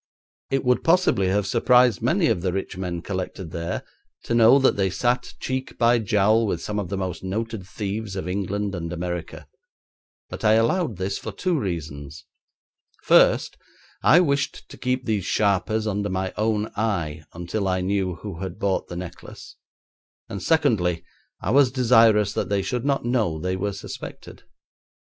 [0.49, 3.83] It would possibly have surprised many of the rich men collected there
[4.23, 8.15] to know that they sat cheek by jowl with some of the most noted thieves
[8.15, 9.47] of England and America,
[10.27, 12.25] but I allowed this for two reasons:
[13.03, 13.57] first,
[14.01, 18.57] I wished to keep these sharpers under my own eye until I knew who had
[18.57, 19.55] bought the necklace;
[20.27, 21.03] and, secondly,
[21.43, 24.45] I was desirous that they should not know they were suspected.